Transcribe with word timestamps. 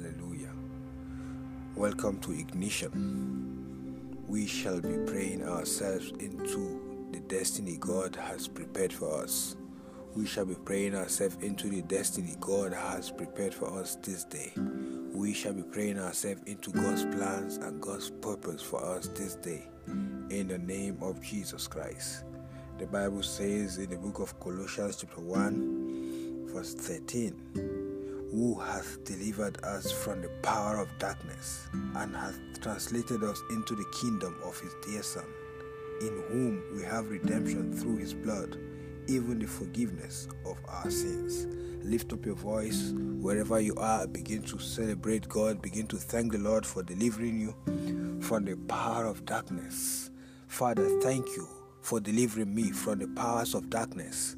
Hallelujah. 0.00 0.52
Welcome 1.76 2.20
to 2.20 2.32
Ignition. 2.32 4.24
We 4.26 4.46
shall 4.46 4.80
be 4.80 4.96
praying 5.06 5.42
ourselves 5.46 6.12
into 6.20 7.08
the 7.12 7.20
destiny 7.20 7.76
God 7.78 8.16
has 8.16 8.48
prepared 8.48 8.94
for 8.94 9.22
us. 9.22 9.56
We 10.14 10.26
shall 10.26 10.46
be 10.46 10.54
praying 10.54 10.94
ourselves 10.94 11.36
into 11.42 11.68
the 11.68 11.82
destiny 11.82 12.36
God 12.40 12.72
has 12.72 13.10
prepared 13.10 13.52
for 13.52 13.78
us 13.78 13.96
this 13.96 14.24
day. 14.24 14.52
We 15.12 15.34
shall 15.34 15.52
be 15.52 15.64
praying 15.64 15.98
ourselves 15.98 16.40
into 16.46 16.70
God's 16.70 17.04
plans 17.04 17.58
and 17.58 17.82
God's 17.82 18.08
purpose 18.08 18.62
for 18.62 18.82
us 18.82 19.08
this 19.08 19.34
day. 19.34 19.68
In 19.86 20.48
the 20.48 20.58
name 20.58 20.96
of 21.02 21.20
Jesus 21.20 21.66
Christ. 21.66 22.24
The 22.78 22.86
Bible 22.86 23.22
says 23.22 23.76
in 23.76 23.90
the 23.90 23.98
book 23.98 24.20
of 24.20 24.40
Colossians, 24.40 24.96
chapter 24.96 25.20
1, 25.20 26.48
verse 26.54 26.72
13 26.72 27.89
who 28.30 28.58
hath 28.58 29.02
delivered 29.04 29.62
us 29.64 29.90
from 29.90 30.22
the 30.22 30.28
power 30.42 30.78
of 30.78 30.88
darkness 30.98 31.68
and 31.96 32.14
hath 32.14 32.38
translated 32.60 33.22
us 33.24 33.42
into 33.50 33.74
the 33.74 33.84
kingdom 34.00 34.36
of 34.44 34.58
his 34.60 34.74
dear 34.86 35.02
Son, 35.02 35.26
in 36.00 36.22
whom 36.28 36.62
we 36.74 36.82
have 36.82 37.10
redemption 37.10 37.72
through 37.72 37.96
his 37.96 38.14
blood, 38.14 38.56
even 39.08 39.38
the 39.38 39.46
forgiveness 39.46 40.28
of 40.46 40.56
our 40.68 40.90
sins. 40.90 41.46
Lift 41.84 42.12
up 42.12 42.24
your 42.26 42.34
voice 42.34 42.92
wherever 43.20 43.58
you 43.58 43.74
are, 43.76 44.06
begin 44.06 44.42
to 44.42 44.58
celebrate 44.58 45.28
God, 45.28 45.60
begin 45.62 45.86
to 45.88 45.96
thank 45.96 46.32
the 46.32 46.38
Lord 46.38 46.64
for 46.64 46.82
delivering 46.82 47.40
you 47.40 48.20
from 48.20 48.44
the 48.44 48.56
power 48.68 49.06
of 49.06 49.24
darkness. 49.24 50.10
Father, 50.46 50.88
thank 51.00 51.26
you 51.28 51.48
for 51.80 52.00
delivering 52.00 52.54
me 52.54 52.70
from 52.70 52.98
the 52.98 53.08
powers 53.08 53.54
of 53.54 53.70
darkness. 53.70 54.36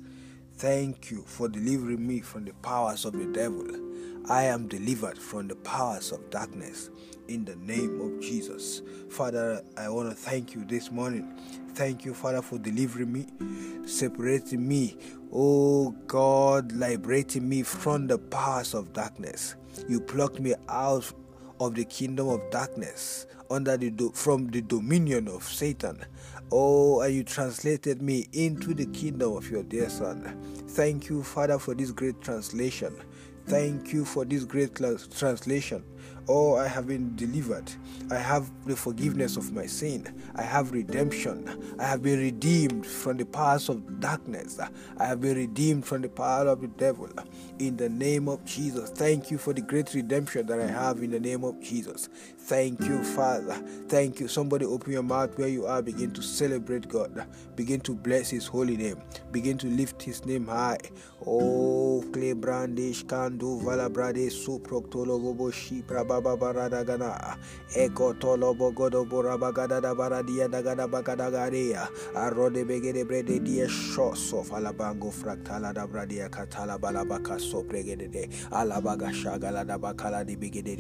Thank 0.63 1.11
you 1.11 1.25
for 1.27 1.49
delivering 1.49 2.07
me 2.07 2.21
from 2.21 2.45
the 2.45 2.53
powers 2.53 3.05
of 3.05 3.15
the 3.15 3.25
devil. 3.33 3.67
I 4.31 4.45
am 4.45 4.69
delivered 4.69 5.19
from 5.19 5.49
the 5.49 5.57
powers 5.57 6.13
of 6.13 6.31
darkness 6.31 6.89
in 7.27 7.45
the 7.45 7.57
name 7.57 8.01
of 8.01 8.21
Jesus. 8.21 8.81
Father, 9.11 9.61
I 9.77 9.89
want 9.89 10.11
to 10.11 10.15
thank 10.15 10.55
you 10.55 10.65
this 10.65 10.93
morning. 10.93 11.37
Thank 11.75 12.05
you, 12.05 12.15
Father, 12.15 12.43
for 12.43 12.59
delivering 12.59 13.13
me, 13.13 13.27
separating 13.89 14.69
me. 14.69 14.97
Oh 15.33 15.91
God, 16.07 16.71
liberating 16.71 17.49
me 17.49 17.65
from 17.65 18.07
the 18.07 18.19
powers 18.19 18.73
of 18.73 18.93
darkness. 18.93 19.57
You 19.89 19.99
plucked 19.99 20.39
me 20.39 20.55
out 20.69 21.13
of 21.65 21.75
the 21.75 21.85
kingdom 21.85 22.29
of 22.29 22.41
darkness 22.51 23.27
under 23.51 23.77
the 23.77 23.91
do- 23.91 24.13
from 24.15 24.49
the 24.49 24.61
dominion 24.63 25.29
of 25.29 25.45
Satan. 25.45 26.05
Oh, 26.51 27.01
and 27.01 27.15
you 27.15 27.25
translated 27.25 28.03
me 28.03 28.29
into 28.33 28.75
the 28.75 28.87
kingdom 28.87 29.37
of 29.37 29.51
your 29.51 29.63
dear 29.63 29.89
son. 29.89 30.37
Thank 30.69 31.09
you, 31.09 31.23
Father, 31.23 31.59
for 31.59 31.75
this 31.75 31.91
great 31.91 32.21
translation. 32.21 32.95
Thank 33.47 33.93
you 33.93 34.05
for 34.05 34.25
this 34.25 34.45
great 34.45 34.75
translation. 34.75 35.85
Oh, 36.29 36.55
I 36.57 36.69
have 36.69 36.87
been 36.87 37.17
delivered. 37.17 37.71
I 38.11 38.17
have 38.17 38.51
the 38.65 38.77
forgiveness 38.77 39.37
of 39.37 39.53
my 39.53 39.67
sin. 39.67 40.07
I 40.37 40.43
have 40.43 40.71
redemption. 40.73 41.77
I 41.81 41.85
have 41.85 42.03
been 42.03 42.21
redeemed 42.21 42.87
from 42.87 43.17
the 43.17 43.27
powers 43.27 43.69
of 43.69 44.01
darkness. 44.01 44.59
I 44.99 45.05
have 45.05 45.21
been 45.21 45.37
redeemed 45.37 45.85
from 45.85 46.03
the 46.03 46.09
power 46.09 46.47
of 46.49 46.61
the 46.61 46.69
devil. 46.69 47.09
In 47.59 47.77
the 47.77 47.89
name 47.89 48.29
of 48.29 48.45
Jesus. 48.45 48.91
Thank 48.91 49.31
you 49.31 49.39
for 49.39 49.53
the 49.53 49.63
great 49.63 49.93
redemption 49.95 50.47
that 50.47 50.61
I 50.61 50.67
have 50.67 51.03
in 51.03 51.11
the 51.11 51.21
name 51.21 51.45
of 51.45 51.61
Jesus. 51.61 52.09
Thank 52.39 52.81
you, 52.83 53.03
Father. 53.03 53.55
Thank 53.89 54.21
you. 54.21 54.29
Somebody 54.29 54.65
open 54.65 54.93
your 54.93 55.03
mouth 55.03 55.37
where 55.39 55.49
you 55.49 55.67
are. 55.67 55.83
Begin 55.83 56.13
to 56.13 56.23
celebrate 56.23 56.89
God. 56.89 57.27
Begin 57.57 57.81
to 57.81 57.95
bless 57.95 58.31
His 58.31 58.47
holy 58.47 58.77
name. 58.77 59.01
Begin 59.33 59.59
to 59.59 59.67
lift 59.67 60.03
His 60.03 60.25
name 60.25 60.47
high. 60.47 60.79
Oh, 61.27 62.03
Klebrandish 62.11 63.05
Kandu 63.05 63.63
Valabrade 63.63 64.29
Suproktologobo 64.31 65.53
Shipra 65.53 65.92
eko 67.77 68.15
baradia 69.95 70.49
da 70.51 70.63
gada 70.63 70.87
bagada 70.89 71.31
garia 71.31 71.89
arode 72.15 72.65
begede 72.65 73.05
brede 73.07 73.41
fraktala 75.13 75.73
da 75.75 75.87
bradia 75.87 76.29
shagala 79.13 79.65
da 79.67 80.25
di 80.25 80.37
begede 80.37 80.77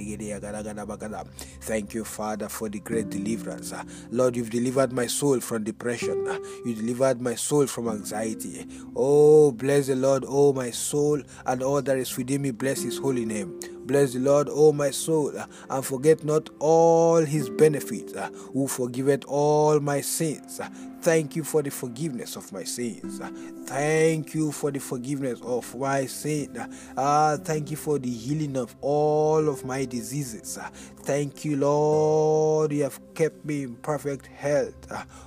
bagada 0.86 1.24
thank 1.60 1.94
you 1.94 2.04
father 2.04 2.48
for 2.48 2.68
the 2.68 2.80
great 2.80 3.08
deliverance. 3.10 3.72
Lord 4.10 4.36
you've 4.36 4.50
delivered 4.50 4.92
my 4.92 5.06
soul 5.06 5.40
from 5.40 5.64
depression. 5.64 6.26
You 6.64 6.74
delivered 6.74 7.20
my 7.20 7.34
soul 7.34 7.66
from 7.66 7.88
anxiety. 7.88 8.66
Oh 8.96 9.52
bless 9.52 9.86
the 9.86 9.96
lord 9.96 10.24
oh 10.26 10.52
my 10.52 10.70
soul 10.70 11.20
and 11.46 11.62
all 11.62 11.82
that 11.82 11.96
is 11.98 12.16
within 12.16 12.42
me 12.42 12.50
bless 12.50 12.82
his 12.82 12.98
holy 12.98 13.24
name 13.24 13.58
Bless 13.84 14.12
the 14.12 14.20
Lord, 14.20 14.48
O 14.50 14.72
my 14.72 14.90
soul, 14.90 15.32
and 15.70 15.84
forget 15.84 16.24
not 16.24 16.50
all 16.58 17.16
his 17.16 17.50
benefits, 17.50 18.14
who 18.52 18.68
forgiveth 18.68 19.24
all 19.26 19.80
my 19.80 20.00
sins. 20.00 20.60
Thank 21.00 21.34
you 21.34 21.42
for 21.42 21.62
the 21.62 21.70
forgiveness 21.70 22.36
of 22.36 22.52
my 22.52 22.62
sins. 22.62 23.20
Thank 23.66 24.34
you 24.34 24.52
for 24.52 24.70
the 24.70 24.78
forgiveness 24.78 25.40
of 25.42 25.74
my 25.76 26.06
sin. 26.06 26.56
Ah, 26.96 27.36
thank 27.42 27.72
you 27.72 27.76
for 27.76 27.98
the 27.98 28.10
healing 28.10 28.56
of 28.56 28.76
all 28.80 29.48
of 29.48 29.64
my 29.64 29.84
diseases. 29.84 30.58
Thank 31.00 31.44
you, 31.44 31.56
Lord. 31.56 32.72
You 32.72 32.84
have 32.84 33.00
kept 33.14 33.44
me 33.44 33.64
in 33.64 33.74
perfect 33.76 34.28
health. 34.28 34.76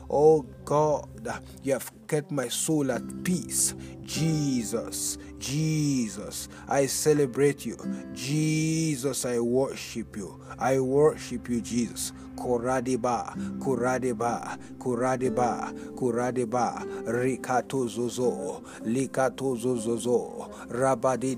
Oh 0.10 0.44
God, 0.64 1.10
you 1.62 1.74
have 1.74 1.92
kept 2.08 2.32
my 2.32 2.48
soul 2.48 2.92
at 2.92 3.04
peace. 3.24 3.76
Jesus, 4.04 5.18
Jesus, 5.40 6.48
I 6.68 6.86
celebrate 6.86 7.66
you. 7.66 7.78
Jesus, 8.14 9.26
I 9.26 9.40
worship 9.40 10.16
you. 10.18 10.40
I 10.60 10.80
worship 10.80 11.50
you, 11.50 11.62
Jesus. 11.62 12.14
Koradeba, 12.36 13.34
Koradeba, 13.60 14.58
Koradeba, 14.78 15.74
Koradeba, 15.96 16.84
Rikato 17.06 17.88
Zozo, 17.90 18.62
Likato 18.84 19.58
Zozo, 19.58 20.50
Rabadi 20.70 21.36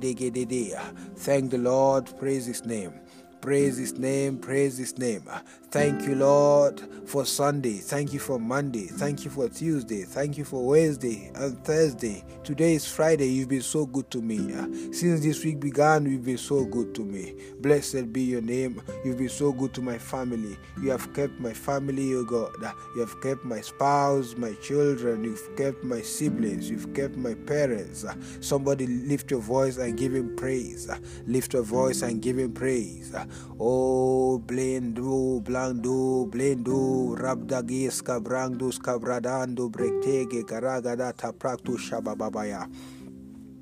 Thank 1.15 1.51
the 1.51 1.57
Lord, 1.57 2.17
praise 2.19 2.45
his 2.45 2.65
name. 2.65 2.93
Praise 3.41 3.77
his 3.77 3.97
name, 3.97 4.37
praise 4.39 4.77
his 4.77 4.97
name. 4.97 5.23
Ah, 5.29 5.41
thank 5.69 6.01
you, 6.03 6.15
Lord, 6.15 6.81
for 7.05 7.25
Sunday. 7.25 7.77
Thank 7.77 8.11
you 8.11 8.19
for 8.19 8.39
Monday. 8.39 8.87
Thank 8.87 9.23
you 9.23 9.31
for 9.31 9.47
Tuesday. 9.47 10.03
Thank 10.03 10.37
you 10.37 10.43
for 10.43 10.65
Wednesday 10.67 11.31
and 11.35 11.63
Thursday. 11.63 12.25
Today 12.43 12.73
is 12.73 12.85
Friday. 12.85 13.27
You've 13.27 13.47
been 13.47 13.61
so 13.61 13.85
good 13.85 14.09
to 14.11 14.21
me. 14.21 14.53
Ah, 14.55 14.67
since 14.91 15.21
this 15.21 15.45
week 15.45 15.59
began, 15.59 16.05
you've 16.05 16.25
been 16.25 16.37
so 16.37 16.65
good 16.65 16.93
to 16.95 17.05
me. 17.05 17.35
Blessed 17.61 18.11
be 18.11 18.21
your 18.21 18.41
name. 18.41 18.81
You've 19.05 19.19
been 19.19 19.29
so 19.29 19.53
good 19.53 19.73
to 19.75 19.81
my 19.81 19.97
family. 19.97 20.57
You 20.81 20.89
have 20.91 21.13
kept 21.13 21.39
my 21.39 21.53
family, 21.53 22.15
O 22.15 22.23
God. 22.25 22.51
Ah, 22.63 22.75
you 22.95 23.01
have 23.01 23.21
kept 23.21 23.45
my 23.45 23.61
spouse, 23.61 24.35
my 24.35 24.53
children. 24.55 25.23
You've 25.23 25.55
kept 25.55 25.83
my 25.83 26.01
siblings. 26.01 26.69
You've 26.69 26.93
kept 26.93 27.15
my 27.15 27.35
parents. 27.35 28.03
Somebody 28.41 28.87
lift 28.87 29.31
your 29.31 29.41
voice 29.41 29.77
and 29.77 29.95
give 29.97 30.13
him 30.13 30.35
praise. 30.35 30.89
Lift 31.27 31.53
your 31.53 31.63
voice 31.63 32.01
and 32.01 32.21
give 32.21 32.37
him 32.37 32.51
praise. 32.51 33.13
Oh, 33.59 34.39
blendo, 34.39 35.41
blando, 35.41 36.27
blendo, 36.29 37.15
rabdagis 37.15 38.01
cabrandus 38.03 38.79
cabradando, 38.79 39.69
brectege, 39.69 40.43
garagada, 40.43 41.13
tapraktu 41.13 41.77
shabababaya. 41.77 42.67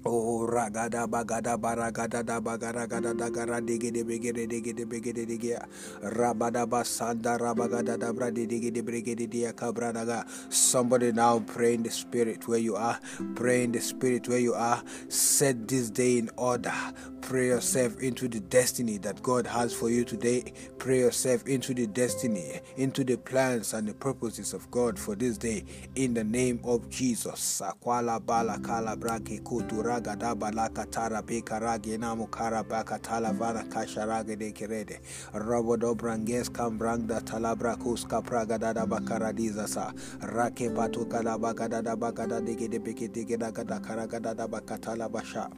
Oh 0.05 0.45
ragada 0.47 1.07
bagada 1.07 1.57
baragada 1.57 2.23
da 2.23 2.39
bagara 2.39 2.88
gada 2.88 3.13
da 3.13 3.29
gara 3.29 3.59
digi 3.59 3.91
de 3.91 4.03
begede 4.03 4.47
digi 4.47 4.75
de 4.75 4.85
begede 4.85 5.25
digi 5.25 5.57
rabada 6.03 6.67
basanda 6.69 7.38
rabagada 7.39 7.97
da 7.99 8.13
bradi 8.13 8.45
digi 8.47 8.71
de 8.71 8.83
begede 8.83 9.27
dia 9.29 9.51
kabradaga 9.53 10.23
somebody 10.53 11.11
now 11.11 11.39
pray 11.39 11.73
in 11.73 11.83
the 11.83 11.89
spirit 11.89 12.47
where 12.47 12.59
you 12.59 12.75
are. 12.75 13.00
Pray 13.35 13.63
in 13.63 13.71
the 13.71 13.80
spirit 13.81 14.27
where 14.27 14.39
you 14.39 14.53
are. 14.53 14.83
Set 15.09 15.68
this 15.68 15.89
day 15.89 16.18
in 16.18 16.30
order. 16.38 16.74
Pray 17.21 17.47
yourself 17.47 17.97
into 18.00 18.27
the 18.27 18.39
destiny 18.39 18.97
that 19.00 19.21
God 19.24 19.47
has 19.47 19.74
for 19.74 19.89
you 19.89 20.06
today. 20.06 20.53
Pray 20.77 21.00
yourself 21.00 21.47
into 21.47 21.74
the 21.74 21.88
destiny 21.88 22.59
into 22.77 23.03
the 23.03 23.18
plans 23.18 23.74
and 23.74 23.88
the 23.88 23.94
purposes 23.95 24.53
of 24.53 24.69
God 24.69 25.00
for 25.00 25.15
this 25.15 25.38
day. 25.38 25.63
In 25.95 26.13
the 26.13 26.24
name 26.24 26.59
of 26.63 26.89
Jesus. 26.89 27.62
Sakwala 27.62 28.24
bala 28.24 28.59
kala 28.59 28.95
brake 28.95 29.44
kutura 29.44 29.94
raga 29.95 30.15
da 30.15 30.36
balaka 30.36 30.86
tara 30.92 31.21
beka 31.21 31.59
rage 31.62 31.97
na 31.97 32.15
mukara 32.15 32.63
baka 32.68 33.00
tala 33.00 33.31
vana 33.33 33.63
kasha 33.69 34.06
raga 34.06 34.36
de 34.36 34.51
kirede 34.51 35.00
robo 35.33 35.77
do 35.77 35.95
branges 35.95 36.50
kam 36.50 36.77
brangda 36.77 37.21
talabra 37.21 37.77
kuska 37.77 38.21
praga 38.24 38.59
da 38.59 38.74
da 38.74 38.86
bakaradiza 38.86 39.68
sa 39.68 39.92
rake 40.21 40.69
patu 40.75 41.06
kala 41.09 41.38
baka 41.39 41.69
da 41.69 41.81
da 41.81 41.95
baka 41.95 42.27
da 42.27 42.42
dege 42.42 42.68
de 42.69 42.80
beke 42.80 43.07
dege 43.07 43.38
da 43.38 43.51
gada 43.51 43.80
karaga 43.80 44.19
da 44.21 44.33
da 44.33 44.47
baka 44.47 44.77
tala 44.77 45.07
basha. 45.09 45.50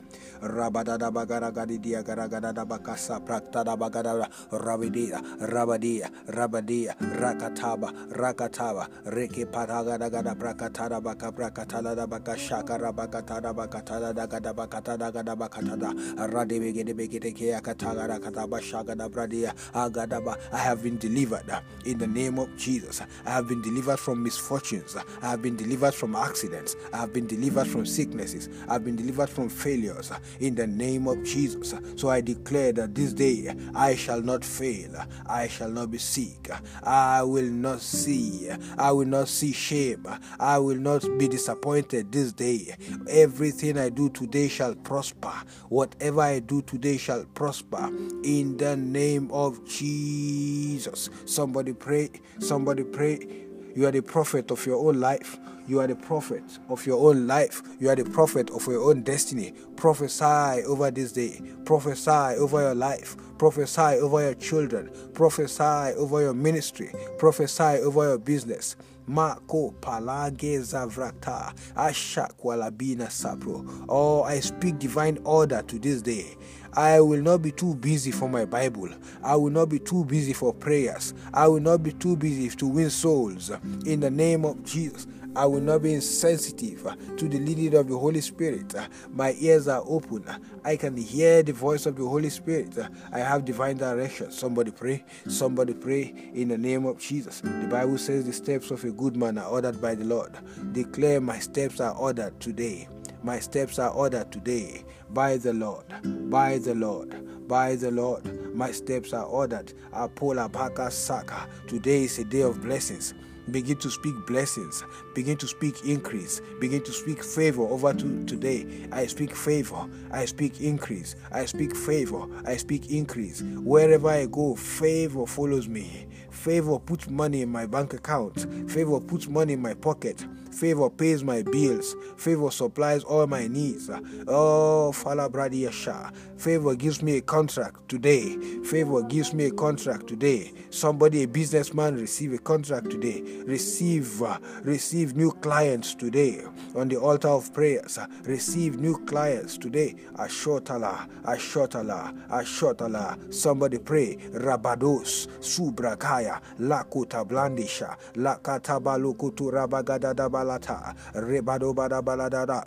Rabada 0.41 0.97
da 0.99 1.09
bagara 1.11 1.51
gadi 1.53 1.79
dia 1.79 2.03
garaga 2.03 2.41
da 2.41 2.51
da 2.51 2.65
bakasa 2.65 3.19
prakta 3.25 3.63
da 3.65 3.75
bagada 3.75 4.29
rabidia 4.51 5.21
rabadia 5.41 6.09
rabadia 6.27 6.95
rakataba 6.99 7.89
rakataba. 8.13 8.87
Reke 9.07 9.45
pataga 9.47 9.97
da 9.97 10.09
gada 10.09 10.35
prakatara 10.35 11.01
baka 11.01 11.31
prakatala 11.31 11.95
da 11.95 12.05
baka 12.07 12.33
shakara 12.37 12.93
baka 12.95 13.21
tada 13.23 13.53
baka 13.55 13.81
tada 13.81 14.13
da 14.13 14.26
katada 14.27 15.11
gadaba 15.11 15.49
katada 15.49 15.93
radebe 16.29 16.73
gedebe 16.73 17.07
gedeke 17.07 17.55
akatagara 17.55 18.19
kataba 18.19 18.61
shagada 18.61 19.09
bradia 19.09 19.53
agadaba 19.73 20.37
I 20.51 20.57
have 20.57 20.83
been 20.83 20.97
delivered 20.97 21.45
in 21.85 21.97
the 21.97 22.07
name 22.07 22.39
of 22.39 22.55
Jesus. 22.57 23.01
I 23.25 23.29
have 23.31 23.47
been 23.47 23.61
delivered 23.61 23.97
from 23.99 24.23
misfortunes. 24.23 24.95
I 25.21 25.29
have 25.29 25.41
been 25.41 25.55
delivered 25.55 25.93
from 25.93 26.15
accidents. 26.15 26.75
I 26.93 26.97
have 26.97 27.13
been 27.13 27.27
delivered 27.27 27.67
from 27.67 27.85
sicknesses. 27.85 28.49
I 28.67 28.73
have 28.73 28.85
been 28.85 28.95
delivered 28.95 29.29
from 29.29 29.49
failures 29.49 30.11
in 30.39 30.55
the 30.55 30.67
name 30.67 31.07
of 31.07 31.23
Jesus. 31.23 31.73
So 31.95 32.09
I 32.09 32.21
declare 32.21 32.71
that 32.73 32.95
this 32.95 33.13
day 33.13 33.53
I 33.75 33.95
shall 33.95 34.21
not 34.21 34.43
fail. 34.43 34.91
I 35.25 35.47
shall 35.47 35.69
not 35.69 35.91
be 35.91 35.97
sick. 35.97 36.49
I 36.83 37.23
will 37.23 37.49
not 37.49 37.81
see. 37.81 38.49
I 38.77 38.91
will 38.91 39.05
not 39.07 39.27
see 39.27 39.51
shame. 39.53 40.07
I 40.39 40.57
will 40.57 40.77
not 40.77 41.01
be 41.17 41.27
disappointed 41.27 42.11
this 42.11 42.31
day. 42.33 42.75
Everything 43.09 43.77
I 43.77 43.89
do 43.89 44.09
today 44.17 44.47
shall 44.47 44.75
prosper 44.75 45.33
whatever 45.69 46.21
I 46.21 46.39
do 46.39 46.61
today 46.61 46.97
shall 46.97 47.23
prosper 47.25 47.89
in 48.23 48.57
the 48.57 48.75
name 48.75 49.29
of 49.31 49.63
Jesus 49.65 51.09
somebody 51.25 51.73
pray 51.73 52.09
somebody 52.39 52.83
pray 52.83 53.47
you 53.77 53.85
are 53.85 53.91
the 53.91 54.01
prophet 54.01 54.49
of 54.49 54.65
your 54.65 54.87
own 54.87 54.99
life. 54.99 55.37
You 55.67 55.81
are 55.81 55.85
the 55.85 55.95
prophet 55.95 56.41
of 56.67 56.87
your 56.87 57.11
own 57.11 57.27
life. 57.27 57.61
You 57.79 57.89
are 57.89 57.95
the 57.95 58.05
prophet 58.05 58.49
of 58.49 58.65
your 58.65 58.89
own 58.89 59.03
destiny. 59.03 59.53
Prophesy 59.75 60.63
over 60.65 60.89
this 60.89 61.11
day. 61.11 61.39
Prophesy 61.63 62.09
over 62.39 62.59
your 62.59 62.73
life. 62.73 63.15
Prophesy 63.37 63.99
over 64.01 64.23
your 64.23 64.33
children. 64.33 64.89
Prophesy 65.13 65.93
over 65.95 66.21
your 66.21 66.33
ministry. 66.33 66.91
Prophesy 67.19 67.61
over 67.83 68.03
your 68.07 68.17
business. 68.17 68.77
Mako 69.07 69.73
palage 69.79 70.59
zavrata 70.59 71.53
ashakwalabina 71.75 73.09
sapro. 73.09 73.65
Oh, 73.87 74.23
I 74.23 74.41
speak 74.41 74.79
divine 74.79 75.17
order 75.23 75.61
to 75.61 75.79
this 75.79 76.01
day. 76.01 76.35
I 76.73 76.99
will 76.99 77.21
not 77.21 77.41
be 77.41 77.51
too 77.51 77.73
busy 77.75 78.11
for 78.11 78.29
my 78.29 78.45
Bible. 78.45 78.89
I 79.23 79.35
will 79.35 79.49
not 79.49 79.69
be 79.69 79.79
too 79.79 80.05
busy 80.05 80.33
for 80.33 80.53
prayers. 80.53 81.13
I 81.33 81.47
will 81.47 81.61
not 81.61 81.81
be 81.81 81.93
too 81.93 82.15
busy 82.15 82.49
to 82.57 82.67
win 82.67 82.89
souls. 82.89 83.49
In 83.85 84.01
the 84.01 84.11
name 84.11 84.45
of 84.45 84.63
Jesus, 84.63 85.07
I 85.37 85.45
will 85.45 85.61
not 85.61 85.83
be 85.83 85.93
insensitive 85.93 86.81
to 87.15 87.29
the 87.29 87.37
leading 87.37 87.75
of 87.75 87.87
the 87.87 87.95
Holy 87.95 88.21
Spirit. 88.21 88.73
My 89.11 89.35
ears 89.39 89.67
are 89.67 89.83
open. 89.85 90.25
I 90.65 90.75
can 90.77 90.97
hear 90.97 91.43
the 91.43 91.53
voice 91.53 91.85
of 91.85 91.95
the 91.95 92.07
Holy 92.07 92.31
Spirit. 92.31 92.75
I 93.11 93.19
have 93.19 93.45
divine 93.45 93.77
direction. 93.77 94.31
Somebody 94.31 94.71
pray. 94.71 95.05
Somebody 95.27 95.75
pray 95.75 96.31
in 96.33 96.47
the 96.47 96.57
name 96.57 96.87
of 96.87 96.97
Jesus. 96.97 97.41
The 97.41 97.67
Bible 97.69 97.99
says 97.99 98.25
the 98.25 98.33
steps 98.33 98.71
of 98.71 98.83
a 98.83 98.89
good 98.89 99.15
man 99.15 99.37
are 99.37 99.47
ordered 99.47 99.79
by 99.79 99.93
the 99.93 100.05
Lord. 100.05 100.35
Declare 100.73 101.21
my 101.21 101.37
steps 101.37 101.79
are 101.79 101.95
ordered 101.95 102.39
today. 102.39 102.87
My 103.21 103.39
steps 103.39 103.77
are 103.77 103.91
ordered 103.91 104.31
today 104.31 104.85
by 105.11 105.37
the 105.37 105.53
Lord, 105.53 105.85
by 106.31 106.57
the 106.57 106.73
Lord, 106.73 107.47
by 107.47 107.75
the 107.75 107.91
Lord. 107.91 108.55
My 108.55 108.71
steps 108.71 109.13
are 109.13 109.25
ordered. 109.25 109.71
Apola 109.93 110.51
Baka 110.51 110.89
Saka. 110.89 111.47
Today 111.67 112.05
is 112.05 112.17
a 112.17 112.23
day 112.25 112.41
of 112.41 112.59
blessings. 112.61 113.13
Begin 113.51 113.77
to 113.77 113.89
speak 113.89 114.13
blessings. 114.25 114.83
Begin 115.13 115.37
to 115.37 115.47
speak 115.47 115.85
increase. 115.85 116.41
Begin 116.59 116.83
to 116.83 116.91
speak 116.91 117.23
favor 117.23 117.61
over 117.63 117.93
to 117.93 118.25
today. 118.25 118.87
I 118.91 119.07
speak 119.07 119.35
favor. 119.35 119.87
I 120.11 120.25
speak 120.25 120.59
increase. 120.59 121.15
I 121.31 121.45
speak 121.45 121.75
favor. 121.75 122.25
I 122.45 122.57
speak 122.57 122.91
increase. 122.91 123.41
Wherever 123.41 124.09
I 124.09 124.25
go, 124.25 124.55
favor 124.55 125.25
follows 125.25 125.67
me. 125.69 126.07
Favor 126.29 126.77
puts 126.79 127.09
money 127.09 127.41
in 127.41 127.49
my 127.49 127.65
bank 127.65 127.93
account. 127.93 128.45
Favor 128.69 128.99
puts 128.99 129.27
money 129.27 129.53
in 129.53 129.61
my 129.61 129.73
pocket. 129.73 130.25
Favor 130.51 130.89
pays 130.89 131.23
my 131.23 131.43
bills. 131.43 131.95
Favor 132.17 132.51
supplies 132.51 133.03
all 133.03 133.27
my 133.27 133.47
needs. 133.47 133.89
Oh, 134.27 134.91
Falabradiyasha. 134.95 136.13
Favor 136.37 136.75
gives 136.75 137.01
me 137.01 137.17
a 137.17 137.21
contract 137.21 137.89
today. 137.89 138.37
Favor 138.63 139.01
gives 139.03 139.33
me 139.33 139.45
a 139.45 139.51
contract 139.51 140.07
today. 140.07 140.53
Somebody, 140.69 141.23
a 141.23 141.27
businessman, 141.27 141.95
receive 141.95 142.33
a 142.33 142.37
contract 142.37 142.89
today. 142.91 143.21
Receive, 143.45 144.21
uh, 144.21 144.37
receive 144.63 145.15
new 145.15 145.31
clients 145.31 145.95
today 145.95 146.41
on 146.75 146.87
the 146.89 146.97
altar 146.97 147.29
of 147.29 147.51
prayers. 147.53 147.97
receive 148.23 148.79
new 148.79 148.97
clients 149.05 149.57
today. 149.57 149.95
Ashotala, 150.15 151.07
Ashotala, 151.23 152.13
Ashotala. 152.29 153.33
Somebody 153.33 153.79
pray. 153.79 154.17
Rabados, 154.33 155.27
Subrakaya, 155.39 156.39
Lakuta 156.59 157.25
Blandisha, 157.27 157.95
Lakatabalukutu 158.15 159.51
Rabagadadabala 159.51 160.46
balata 160.47 160.95
rebado 161.13 161.73
bada 161.73 162.01
baladada 162.01 162.63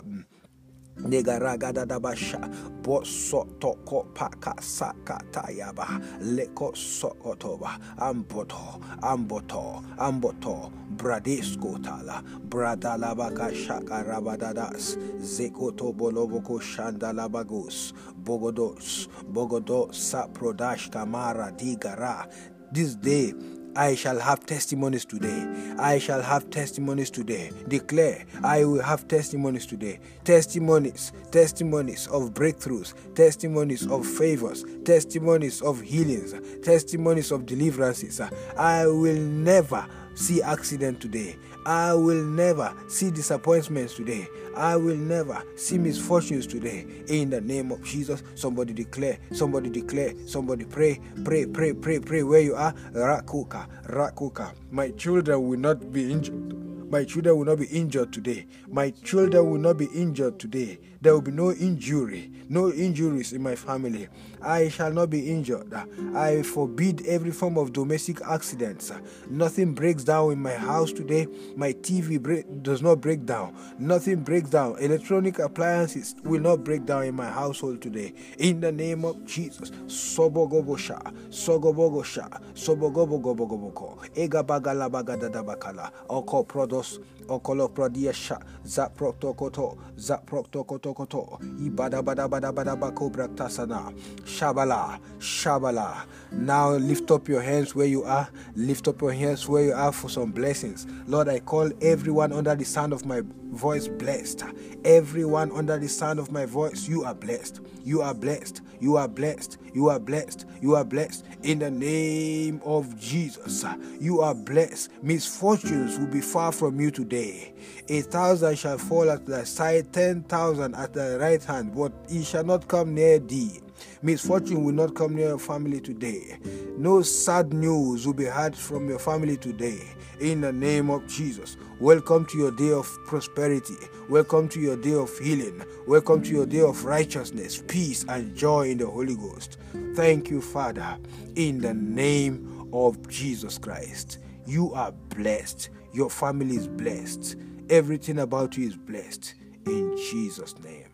Negaragadadabasha 0.97 2.81
Boso 2.83 3.47
toko 3.59 4.03
paka 4.13 4.53
sakatayaba 4.59 5.99
Leko 6.21 6.75
sokotoba 6.75 7.79
Amboto 7.97 8.79
Amboto 9.01 9.81
Amboto 9.97 10.71
Bradisco 10.95 11.81
tala 11.81 12.21
Bradalabaka 12.47 13.55
shaka 13.55 14.03
rabadadas 14.03 14.97
Zekoto 15.21 15.93
boloboko 15.95 16.59
shandalabagus 16.59 17.93
Bogodos 18.21 19.07
Bogodo 19.31 19.89
saprodash 19.91 20.91
kamara 20.91 21.51
digara. 21.57 22.27
This 22.71 22.95
day 22.95 23.33
I 23.75 23.95
shall 23.95 24.19
have 24.19 24.45
testimonies 24.45 25.05
today. 25.05 25.47
I 25.79 25.97
shall 25.97 26.21
have 26.21 26.49
testimonies 26.49 27.09
today. 27.09 27.51
Declare, 27.67 28.25
I 28.43 28.65
will 28.65 28.81
have 28.81 29.07
testimonies 29.07 29.65
today. 29.65 29.99
Testimonies, 30.23 31.13
testimonies 31.31 32.07
of 32.07 32.33
breakthroughs, 32.33 32.93
testimonies 33.15 33.87
of 33.87 34.05
favors, 34.05 34.65
testimonies 34.83 35.61
of 35.61 35.79
healings, 35.81 36.33
testimonies 36.63 37.31
of 37.31 37.45
deliverances. 37.45 38.19
I 38.57 38.87
will 38.87 39.19
never 39.19 39.85
see 40.15 40.41
accident 40.41 40.99
today. 41.01 41.37
I 41.65 41.93
will 41.93 42.23
never 42.23 42.73
see 42.87 43.11
disappointments 43.11 43.93
today. 43.95 44.27
I 44.55 44.75
will 44.75 44.97
never 44.97 45.43
see 45.55 45.77
misfortunes 45.77 46.47
today. 46.47 46.85
In 47.07 47.29
the 47.29 47.41
name 47.41 47.71
of 47.71 47.83
Jesus, 47.83 48.23
somebody 48.35 48.73
declare, 48.73 49.19
somebody 49.31 49.69
declare, 49.69 50.13
somebody 50.25 50.65
pray, 50.65 50.99
pray, 51.23 51.45
pray, 51.45 51.73
pray, 51.73 51.99
pray 51.99 52.23
where 52.23 52.41
you 52.41 52.55
are. 52.55 52.73
Rakuka, 52.93 53.67
Rakuka. 53.87 54.53
My 54.71 54.89
children 54.91 55.47
will 55.47 55.59
not 55.59 55.91
be 55.91 56.11
injured. 56.11 56.91
My 56.91 57.05
children 57.05 57.37
will 57.37 57.45
not 57.45 57.59
be 57.59 57.67
injured 57.67 58.11
today. 58.11 58.47
My 58.67 58.89
children 58.89 59.49
will 59.49 59.59
not 59.59 59.77
be 59.77 59.85
injured 59.95 60.39
today. 60.39 60.77
There 61.01 61.13
will 61.15 61.21
be 61.21 61.31
no 61.31 61.51
injury, 61.51 62.31
no 62.47 62.71
injuries 62.71 63.33
in 63.33 63.41
my 63.41 63.55
family. 63.55 64.07
I 64.39 64.69
shall 64.69 64.93
not 64.93 65.09
be 65.09 65.31
injured. 65.31 65.73
I 66.15 66.43
forbid 66.43 67.07
every 67.07 67.31
form 67.31 67.57
of 67.57 67.73
domestic 67.73 68.21
accidents. 68.21 68.91
Nothing 69.27 69.73
breaks 69.73 70.03
down 70.03 70.33
in 70.33 70.39
my 70.39 70.53
house 70.53 70.91
today. 70.91 71.25
My 71.55 71.73
TV 71.73 72.21
break, 72.21 72.45
does 72.61 72.83
not 72.83 73.01
break 73.01 73.25
down. 73.25 73.55
Nothing 73.79 74.17
breaks 74.17 74.51
down. 74.51 74.77
Electronic 74.77 75.39
appliances 75.39 76.13
will 76.23 76.39
not 76.41 76.63
break 76.63 76.85
down 76.85 77.05
in 77.05 77.15
my 77.15 77.29
household 77.31 77.81
today. 77.81 78.13
In 78.37 78.61
the 78.61 78.71
name 78.71 79.03
of 79.03 79.25
Jesus. 79.25 79.71
Sobogobosha, 79.87 81.01
Sogobogosha, 81.29 82.29
Sobogobogobogoboko, 82.53 84.07
Egabagalabagadadabakala, 84.13 85.91
Oko 86.09 86.43
Prodos, 86.43 86.99
Okolo 87.25 87.69
Prodiasha, 87.73 88.39
Zaproktokoto, 88.63 89.77
Zaproktokoto 89.97 90.90
koto 90.93 91.39
ibada 91.59 92.01
bada 92.03 92.27
bada 92.29 92.51
bada 92.51 92.75
bako 92.75 93.09
braktasana 93.11 93.93
shabala 94.25 94.99
shabala. 95.19 96.05
Now 96.31 96.71
lift 96.71 97.11
up 97.11 97.27
your 97.27 97.41
hands 97.41 97.75
where 97.75 97.87
you 97.87 98.03
are. 98.03 98.27
Lift 98.55 98.87
up 98.87 99.01
your 99.01 99.13
hands 99.13 99.47
where 99.47 99.65
you 99.65 99.73
are 99.73 99.91
for 99.91 100.09
some 100.09 100.31
blessings. 100.31 100.87
Lord 101.07 101.27
i 101.29 101.39
call 101.39 101.71
everyone 101.81 102.31
under 102.31 102.55
the 102.55 102.65
sound 102.65 102.93
of 102.93 103.05
my 103.05 103.21
voice 103.51 103.87
blessed. 103.87 104.43
Everyone 104.85 105.51
under 105.51 105.77
the 105.77 105.87
sound 105.87 106.19
of 106.19 106.31
my 106.31 106.45
voice 106.45 106.87
you 106.87 107.03
are 107.03 107.13
blessed. 107.13 107.61
You 107.83 108.01
are 108.01 108.13
blessed. 108.13 108.61
You 108.79 108.97
are 108.97 109.07
blessed. 109.07 109.57
You 109.73 109.89
are 109.89 109.99
blessed. 109.99 110.45
You 110.61 110.75
are 110.75 110.83
blessed 110.83 111.25
in 111.43 111.59
the 111.59 111.71
name 111.71 112.61
of 112.63 112.99
jesus. 112.99 113.65
You 113.99 114.21
are 114.21 114.35
blessed. 114.35 114.91
Misfortunes 115.03 115.99
will 115.99 116.07
be 116.07 116.21
far 116.21 116.51
from 116.51 116.79
you 116.79 116.91
today. 116.91 117.53
A 117.89 118.01
thousand 118.01 118.57
shall 118.57 118.77
fall 118.77 119.09
at 119.09 119.25
thy 119.25 119.43
side 119.43 119.91
ten 119.93 120.23
thousand 120.23 120.75
at 120.75 120.93
thy 120.93 121.15
right 121.15 121.43
hand, 121.43 121.75
but 121.75 121.91
it 122.09 122.23
shall 122.25 122.43
not 122.43 122.67
come 122.67 122.93
near 122.95 123.19
thee. 123.19 123.59
Misfortune 124.03 124.63
will 124.63 124.73
not 124.73 124.95
come 124.95 125.15
near 125.15 125.29
your 125.29 125.39
family 125.39 125.79
today. 125.79 126.39
No 126.75 127.03
sad 127.03 127.53
news 127.53 128.07
will 128.07 128.15
be 128.15 128.25
heard 128.25 128.55
from 128.55 128.89
your 128.89 128.97
family 128.97 129.37
today. 129.37 129.79
In 130.19 130.41
the 130.41 130.51
name 130.51 130.89
of 130.89 131.05
Jesus. 131.07 131.55
Welcome 131.79 132.25
to 132.27 132.37
your 132.37 132.51
day 132.51 132.71
of 132.71 132.87
prosperity. 133.05 133.75
Welcome 134.09 134.49
to 134.49 134.59
your 134.59 134.75
day 134.75 134.95
of 134.95 135.15
healing. 135.19 135.63
Welcome 135.85 136.23
to 136.23 136.31
your 136.31 136.47
day 136.47 136.61
of 136.61 136.83
righteousness, 136.83 137.61
peace, 137.67 138.03
and 138.09 138.35
joy 138.35 138.71
in 138.71 138.79
the 138.79 138.87
Holy 138.87 139.15
Ghost. 139.15 139.59
Thank 139.95 140.31
you, 140.31 140.41
Father, 140.41 140.97
in 141.35 141.61
the 141.61 141.75
name 141.75 142.69
of 142.73 143.07
Jesus 143.07 143.59
Christ. 143.59 144.17
You 144.47 144.73
are 144.73 144.91
blessed. 144.91 145.69
Your 145.93 146.09
family 146.09 146.55
is 146.55 146.67
blessed. 146.67 147.35
Everything 147.69 148.17
about 148.17 148.57
you 148.57 148.67
is 148.67 148.75
blessed. 148.77 149.35
In 149.67 149.95
Jesus' 149.95 150.55
name. 150.63 150.89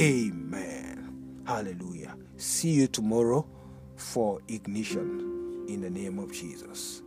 Amen. 0.00 1.09
Hallelujah. 1.50 2.14
See 2.36 2.70
you 2.70 2.86
tomorrow 2.86 3.44
for 3.96 4.40
ignition 4.46 5.64
in 5.66 5.80
the 5.80 5.90
name 5.90 6.20
of 6.20 6.30
Jesus. 6.30 7.02